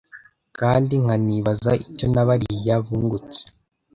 [0.59, 3.41] kandi nkanibaza icyo na bariya bungutse